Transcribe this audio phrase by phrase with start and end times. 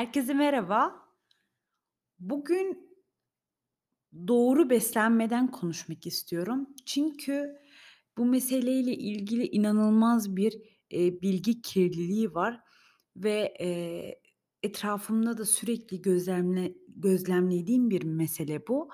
[0.00, 1.08] Herkese merhaba.
[2.18, 2.90] Bugün
[4.28, 6.66] doğru beslenmeden konuşmak istiyorum.
[6.86, 7.56] Çünkü
[8.18, 10.52] bu meseleyle ilgili inanılmaz bir,
[10.90, 12.60] eee, bilgi kirliliği var
[13.16, 14.20] ve, eee,
[14.62, 18.88] etrafımda da sürekli gözlemle gözlemlediğim bir mesele bu.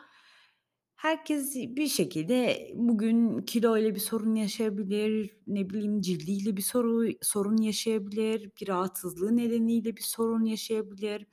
[0.97, 8.51] Herkes bir şekilde bugün kiloyla bir sorun yaşayabilir, ne bileyim, cildiyle bir soru sorun yaşayabilir,
[8.61, 11.27] bir rahatsızlığı nedeniyle bir sorun yaşayabilir.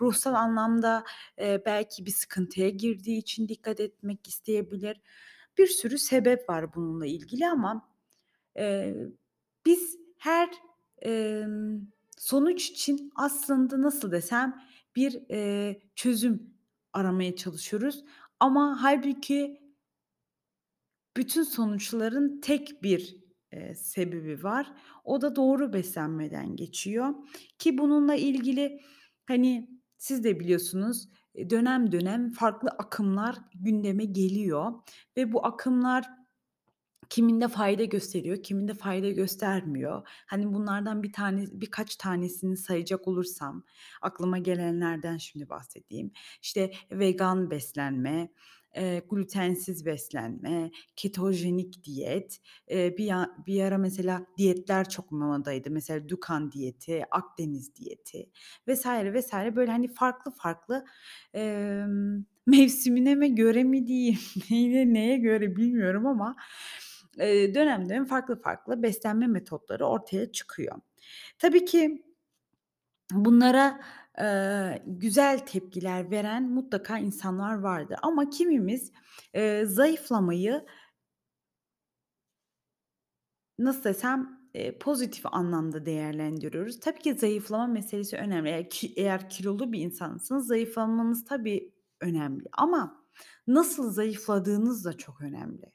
[0.00, 1.04] Ruhsal anlamda,
[1.38, 5.00] eee, belki bir sıkıntıya girdiği için dikkat etmek isteyebilir.
[5.58, 7.88] Bir sürü sebep var bununla ilgili ama,
[8.58, 8.96] eee,
[9.66, 10.50] biz her,
[11.02, 11.80] emm,
[12.18, 14.62] sonuç için aslında nasıl desem
[14.96, 16.54] bir, eee, çözüm
[16.92, 18.04] aramaya çalışıyoruz
[18.44, 19.60] ama hâlbuki
[21.16, 23.16] bütün sonuçların tek bir,
[23.52, 24.72] eee, sebebi var.
[25.04, 27.14] O da doğru beslenmeden geçiyor
[27.58, 28.80] ki bununla ilgili,
[29.26, 34.72] hani, siz de biliyorsunuz, eee, dönem dönem farklı akımlar gündeme geliyor
[35.16, 36.10] ve bu akımlar
[37.10, 40.08] kiminde fayda gösteriyor, kiminde fayda göstermiyor.
[40.26, 43.64] Hani, bunlardan bir tane birkaç tanesini sayacak olursam
[44.02, 46.10] aklıma gelenlerden şimdi bahsedeyim.
[46.42, 48.28] İşte, vegan beslenme,
[48.76, 52.38] eee, glütensiz beslenme, ketojenik diyet,
[52.70, 55.70] eee, bir ya bir ara mesela diyetler çok modaydı.
[55.70, 58.30] Mesela Dukan diyeti, Akdeniz diyeti
[58.68, 58.86] vs.
[59.14, 59.56] vs.
[59.56, 60.84] Böyle, hani, farklı farklı,
[61.34, 64.18] emm, mevsimine mi göre mi diyeyim,
[64.50, 66.36] neyine neye göre bilmiyorum ama,
[67.18, 70.76] eee, dönem dönem farklı farklı beslenme metotları ortaya çıkıyor.
[71.38, 72.04] Tabii ki
[73.12, 73.80] bunlara,
[74.18, 78.92] eee, güzel tepkiler veren mutlaka insanlar vardır ama kimimiz,
[79.34, 80.64] eee, zayıflamayı
[83.58, 86.80] Nasıl desem, eee, pozitif anlamda değerlendiriyoruz.
[86.80, 88.48] Tabii ki zayıflama meselesi önemli.
[88.48, 93.04] Eğer ki eğer kilolu bir insansanız zayıflamanız tabii önemli ama
[93.46, 95.72] nasıl zayıfladığınız da çok önemli.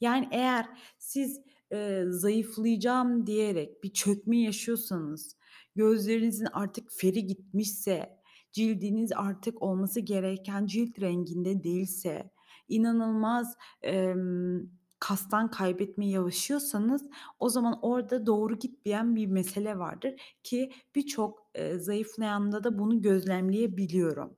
[0.00, 0.66] Yani eğer
[0.98, 1.40] siz,
[1.72, 5.36] eee, zayıflayacağım diyerek bir çökme yaşıyorsanız,
[5.76, 8.20] gözlerinizin artık feri gitmişse,
[8.52, 12.30] cildiniz artık olması gereken cilt renginde değilse,
[12.68, 14.60] inanılmaz, emm,
[14.98, 17.02] kastan kaybetmeye yaşıyorsanız
[17.40, 24.36] o zaman orada doğru gitmeyen bir mesele vardır ki birçok, eee, zayıflayanda da bunu gözlemleyebiliyorum.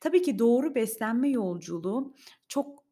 [0.00, 2.14] Tabii ki doğru beslenme yolculuğu
[2.48, 2.84] çok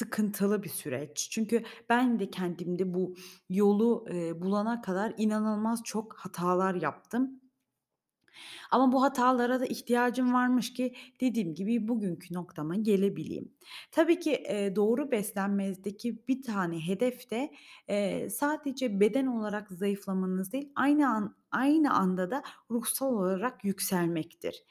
[0.00, 1.28] sıkıntılı bir süreç.
[1.30, 3.14] Çünkü ben de kendimde bu
[3.50, 7.40] yolu, eee, bulana kadar inanılmaz çok hatalar yaptım.
[8.70, 13.52] Ama bu hatalara da ihtiyacım varmış ki dediğim gibi bugünkü noktama gelebileyim.
[13.92, 17.50] Tabii ki, eee, doğru beslenmedeki bir tane hedef de,
[17.88, 24.62] eee, sadece beden olarak zayıflamanız değil, aynı an aynı anda da ruhsal olarak yükselmektir.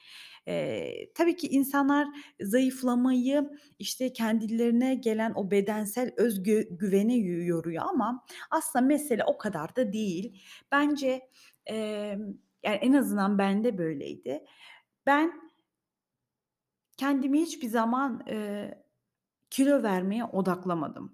[0.46, 2.08] Eee, tabii ki insanlar
[2.40, 9.76] zayıflamayı, işte, kendilerine gelen o bedensel özgü güvene yo yoruyor ama aslında mesele o kadar
[9.76, 10.42] da değil.
[10.72, 11.20] Bence,
[11.66, 12.20] emm,
[12.64, 14.44] yani, en azından bende böyleydi.
[15.06, 15.32] Ben
[16.96, 18.84] kendimi hiçbir zaman, eee,
[19.50, 21.12] kilo vermeye odaklamadım.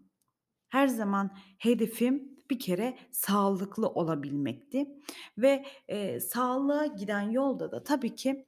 [0.68, 4.86] Her zaman hedefim bir kere sağlıklı olabilmekti
[5.38, 8.46] ve, eee, sağlığa giden yolda da tabii ki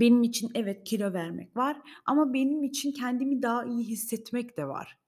[0.00, 4.98] benim için evet, kilo vermek var ama benim için kendimi daha iyi hissetmek de var.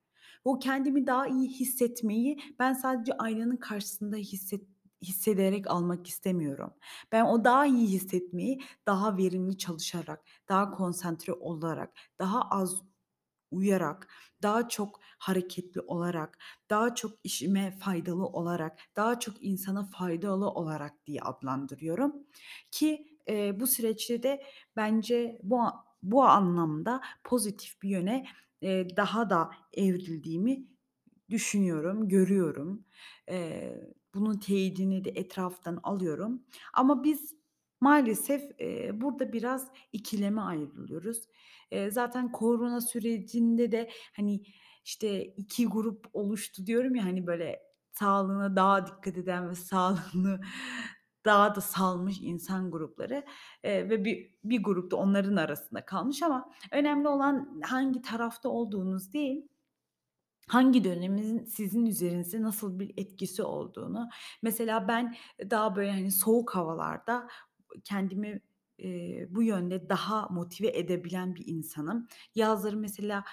[0.45, 4.63] O kendimi daha iyi hissetmeyi ben sadece aynanın karşısında hisset
[5.03, 6.75] hissederek almak istemiyorum.
[7.13, 12.83] Ben o daha iyi hissetmeyi daha verimli çalışarak, daha konsantre olarak, daha az
[13.51, 14.09] uyuyarak,
[14.43, 16.39] daha çok hareketli olarak,
[16.71, 22.15] daha çok işime faydalı olarak, daha çok insana faydalı olarak diye adlandırıyorum
[22.71, 24.43] ki, eee, bu süreçte de
[24.77, 25.61] bence bu
[26.03, 28.27] bu anlamda pozitif bir yöne,
[28.63, 30.67] eee, daha da evrildiğimi
[31.31, 32.85] düşünüyorum, görüyorum.
[33.29, 36.43] Eee, bunun teyidini de etraftan alıyorum
[36.75, 37.35] ama biz
[37.81, 41.25] maalesef, eee, burada biraz ikileme ayrılıyoruz.
[41.73, 44.43] Eee, zaten korona sürecinde de, hani,
[44.85, 47.61] işte, 2 grup oluştu diyorum ya, hani, böyle
[47.93, 50.41] sağlığına daha dikkat eden ve sağlığını
[51.29, 53.25] daha da salmış insan grupları,
[53.65, 59.15] eee, ve bir bir grup da onların arasında kalmış ama önemli olan hangi tarafta olduğunuz
[59.15, 59.49] değil,
[60.49, 64.09] hangi dönemin sizin üzerinize nasıl bir etkisi olduğunu.
[64.43, 65.17] Mesela ben
[65.51, 67.29] daha, böyle, hani, soğuk havalarda
[67.85, 68.43] kendimi,
[68.79, 72.09] eee, bu yönde daha motive edebilen bir insanım.
[72.35, 73.25] Yazları mesela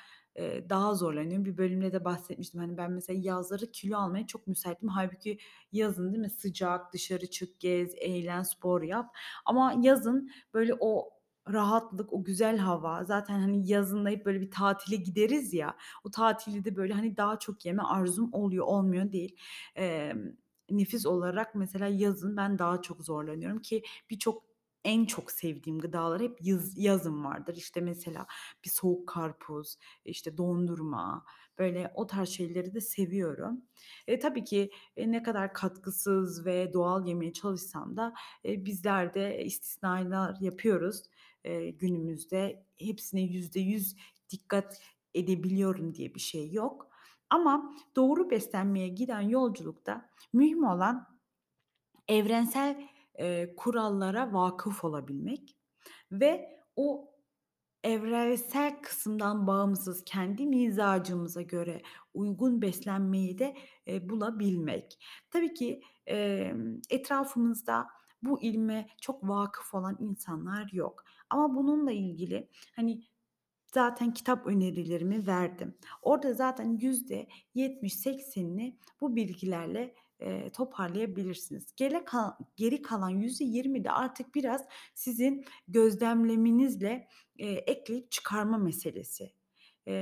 [0.69, 1.45] daha zorlanıyorum.
[1.45, 2.59] Bir bölümde de bahsetmiştim.
[2.61, 4.89] Hani, ben mesela yazları kilo almaya çok müsaitim.
[4.89, 5.37] Hâlbuki
[5.71, 9.15] yazın değil mi, sıcak, dışarı çık, gez, eğlen, spor yap
[9.45, 11.09] ama yazın böyle o
[11.53, 16.11] rahatlık, o güzel hava zaten, hani, yazın da hep böyle bir tatile gideriz ya, o
[16.11, 19.35] tatilde de böyle, hani, daha çok yeme arzum oluyor, olmuyor değil.
[19.75, 20.33] Emm,
[20.69, 24.43] nefis olarak mesela yazın ben daha çok zorlanıyorum ki birçok
[24.85, 27.55] en çok sevdiğim gıdalar hep yız yazın vardır.
[27.57, 28.27] İşte, mesela
[28.65, 31.25] bir soğuk karpuz, işte, dondurma,
[31.59, 33.61] böyle o tarz şeyleri de seviyorum.
[34.07, 39.45] E, tabii ki, eee, ne kadar katkısız ve doğal yemeye çalışsam da, eee, bizler de
[39.45, 41.03] istisnalar yapıyoruz.
[41.45, 43.95] Eee, günümüzde hepsine %100
[44.29, 44.79] dikkat
[45.13, 46.89] edebiliyorum diye bir şey yok
[47.29, 51.07] ama doğru beslenmeye giden yolculukta mühim olan
[52.07, 52.87] evrensel,
[53.19, 55.55] eee, kurallara vakıf olabilmek
[56.11, 57.11] ve o
[57.83, 61.81] evrensel kısımdan bağımsız kendi mizacımıza göre
[62.13, 63.55] uygun beslenmeyi de,
[63.87, 64.99] eee, bulabilmek.
[65.31, 67.87] Tabii ki, emm, etrafımızda
[68.23, 73.01] bu ilme çok vakıf olan insanlar yok ama bununla ilgili, hani,
[73.75, 75.77] zaten kitap önerilerimi verdim.
[76.01, 81.65] Orada zaten %70-80'ini bu bilgilerle, eee, toparlayabilirsiniz.
[81.75, 84.61] Gele kal geri kalan %20 de artık biraz
[84.95, 87.07] sizin gözlemleminizle,
[87.37, 89.31] eee, ekleyip çıkarma meselesi.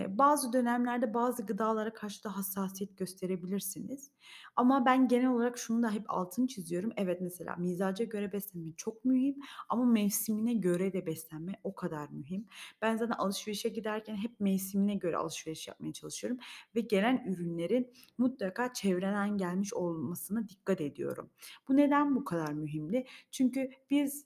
[0.10, 4.12] Bazı dönemlerde bazı gıdalara karşı da hassasiyet gösterebilirsiniz
[4.56, 6.92] ama ben genel olarak şunun da hep altını çiziyorum.
[6.98, 9.36] Evet, mesela mizaca göre beslenme çok mühim
[9.70, 12.48] ama mevsimine göre de beslenme o kadar mühim.
[12.82, 16.40] Ben zaten alışverişe giderken hep mevsimine göre alışveriş yapmaya çalışıyorum
[16.76, 21.30] ve gelen ürünlerin mutlaka çevreden gelmiş olmasına dikkat ediyorum.
[21.68, 23.06] Bu neden bu kadar mühimdi?
[23.32, 24.26] Çünkü biz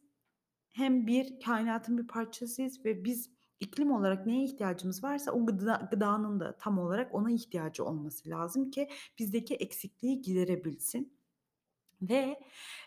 [0.69, 6.39] hem bir kainatın bir parçasıyız ve biz iklim olarak neye ihtiyacımız varsa o gıda gıdanın
[6.39, 8.89] da tam olarak ona ihtiyacı olması lazım ki
[9.19, 11.17] bizdeki eksikliği giderebilsin
[12.01, 12.39] ve,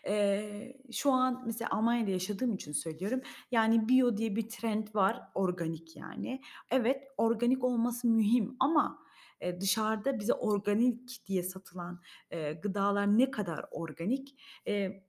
[0.07, 3.21] eee, şu an mesela Almanya'da yaşadığım için söylüyorum,
[3.51, 6.41] yani bio diye bir trend var, organik yani.
[6.71, 8.99] Evet, organik olması mühim ama,
[9.41, 12.01] eee, dışarıda bize organik diye satılan,
[12.31, 14.35] eee, gıdalar ne kadar organik,
[14.65, 15.03] eee,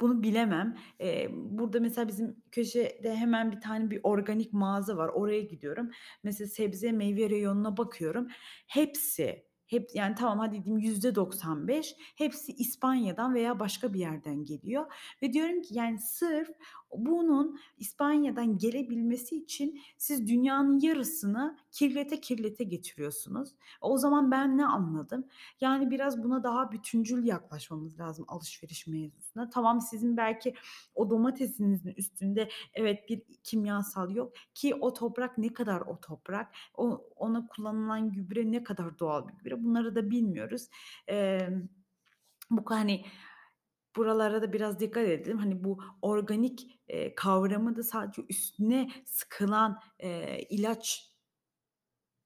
[0.00, 0.76] bunu bilemem.
[1.00, 5.08] Eee, burada mesela bizim köşede hemen bir tane bir organik mağaza var.
[5.08, 5.90] Oraya gidiyorum.
[6.22, 8.28] Mesela sebze meyve reyonuna bakıyorum.
[8.66, 14.92] Hepsi, hep yani tamam hadi diyeyim %95 hepsi İspanya'dan veya başka bir yerden geliyor
[15.22, 16.48] ve diyorum ki yani sırf
[16.96, 23.54] bunun İspanya'dan gelebilmesi için siz dünyanın yarısını kirlete kirlete getiriyorsunuz.
[23.80, 25.24] O zaman ben ne anladım?
[25.60, 29.50] Yani biraz buna daha bütüncül yaklaşmamız lazım alışveriş mevzusuna.
[29.50, 30.54] Tamam, sizin belki
[30.94, 37.08] o domatesinizin üstünde evet bir kimyasal yok ki o toprak ne kadar o toprak, o
[37.16, 40.68] ona kullanılan gübre ne kadar doğal bir gübre bunları da bilmiyoruz.
[41.06, 41.68] Emm,
[42.50, 43.04] bu hani,
[43.96, 45.38] buralara da biraz dikkat edelim.
[45.38, 51.10] Hani, bu organik, eee, kavramı da sadece üstüne sıkılan, eee, ilaç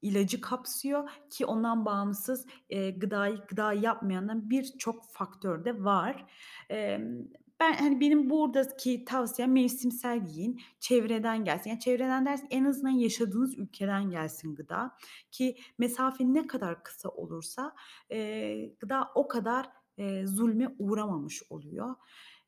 [0.03, 6.27] ilacı kapsıyor ki ondan bağımsız, eee, gıdayı gıda yapmayan birçok faktör de var.
[6.71, 7.29] Emm,
[7.61, 11.71] ben, hani, benim buradaki tavsiyem mevsimsel yiyin, çevreden gelsin.
[11.71, 14.91] Yani çevreden derken en azından yaşadığınız ülkeden gelsin gıda
[15.31, 17.75] ki mesafe ne kadar kısa olursa,
[18.11, 19.67] eee, gıda o kadar,
[19.99, 21.95] eee, zulme uğramamış oluyor.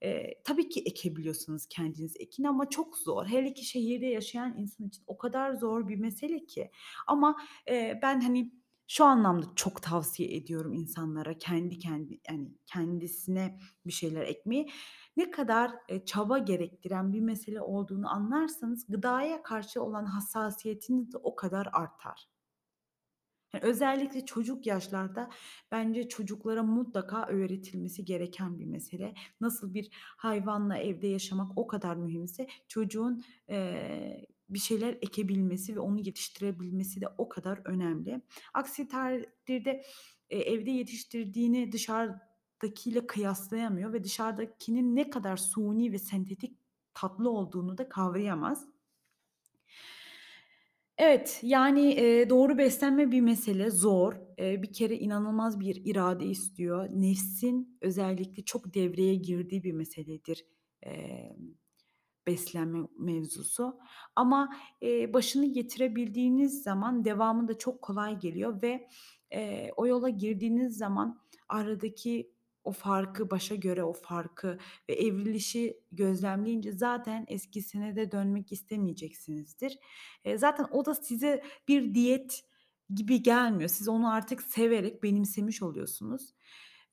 [0.03, 3.26] Eee, tabii ki ekebiliyorsanız kendiniz ekin ama çok zor.
[3.26, 6.71] Hele ki şehirde yaşayan insan için o kadar zor bir mesele ki
[7.07, 7.37] ama,
[7.69, 8.53] eee, ben, hani,
[8.88, 14.69] şu anlamda çok tavsiye ediyorum insanlara kendi kendi yani kendisine bir şeyler ekmeyi.
[15.17, 21.37] Ne kadar, eee, çaba gerektiren bir mesele olduğunu anlarsanız gıdaya karşı olan hassasiyetiniz de o
[21.37, 22.29] kadar artar.
[23.57, 25.31] He, özellikle çocuk yaşlarda
[25.73, 29.15] bence çocuklara mutlaka öğretilmesi gereken bir mesele.
[29.41, 35.99] Nasıl bir hayvanla evde yaşamak o kadar mühimse çocuğun, eee, bir şeyler ekebilmesi ve onu
[36.01, 38.21] yetiştirebilmesi de o kadar önemli.
[38.55, 39.83] Aksi takdirde,
[40.31, 46.59] eee, evde yetiştirdiğini dışarıdakiyle kıyaslayamıyor ve dışarıdakinin ne kadar suni ve sentetik
[46.95, 48.75] tatlı olduğunu da kavrayamaz.
[50.99, 54.12] Evet, yani, eee, doğru beslenme bir mesele, zor.
[54.38, 56.88] Eee, bir kere inanılmaz bir irade istiyor.
[56.93, 60.45] Nefsin özellikle çok devreye girdiği bir meseledir,
[60.83, 61.55] emm,
[62.26, 63.79] beslenme mevzusu
[64.17, 64.50] ama,
[64.81, 68.88] eee, başını getirebildiğiniz zaman devamı da çok kolay geliyor ve,
[69.33, 72.33] eee, o yola girdiğiniz zaman aradaki
[72.67, 74.59] o farkı, başa göre o farkı
[74.89, 79.79] ve evrilişi gözlemleyince zaten eskisine de dönmek istemeyeceksinizdir.
[80.25, 82.43] Eee, zaten o da size bir diyet
[82.95, 83.69] gibi gelmiyor.
[83.71, 86.35] Siz onu artık severek benimsemiş oluyorsunuz.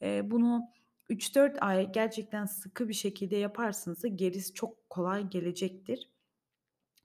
[0.01, 0.61] Eee, bunu
[1.09, 6.09] 3-4 ay gerçekten sıkı bir şekilde yaparsınız da gerisi çok kolay gelecektir.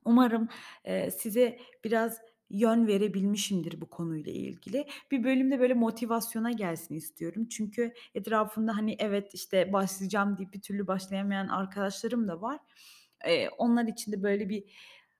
[0.04, 0.48] Umarım,
[0.86, 2.18] eee, size biraz
[2.50, 4.86] yön verebilmişimdir bu konuyla ilgili.
[5.10, 7.48] Bir bölüm de böyle motivasyona gelsin istiyorum.
[7.48, 12.58] Çünkü etrafımda, hani, evet, işte, başlayacağım deyip bir türlü başlayamayan arkadaşlarım da var.
[13.26, 14.64] Eee, onlar için de böyle bir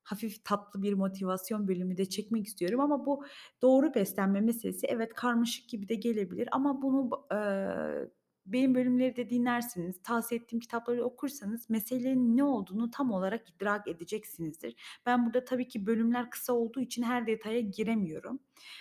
[0.02, 3.25] hafif tatlı bir motivasyon bölümü de çekmek istiyorum ama bu
[3.62, 8.11] doğru beslenme meselesi evet karmaşık gibi de gelebilir ama bunu eee,
[8.52, 14.76] benim bölümleri de dinlerseniz, tavsiye ettiğim kitapları okursanız meselenin ne olduğunu tam olarak idrak edeceksinizdir.
[15.07, 18.40] Ben burada tabii ki bölümler kısa olduğu için her detaya giremiyorum.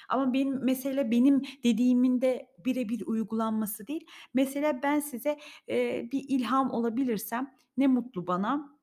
[0.10, 4.06] Ama benim mesele benim dediğimin de bire bir uygulanması değil.
[4.34, 8.78] Mesele ben size, eee, bir ilham olabilirsem ne mutlu bana.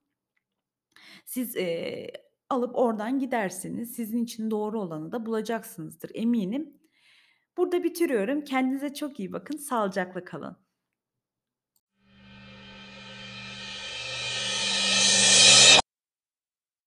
[1.24, 2.12] Siz, eee,
[2.48, 3.92] alıp oradan gidersiniz.
[3.92, 6.76] Sizin için doğru olanı da bulacaksınızdır eminim.
[7.56, 8.44] Burada bitiriyorum.
[8.44, 9.56] Kendinize çok iyi bakın.
[9.56, 10.56] Sağlıcakla kalın.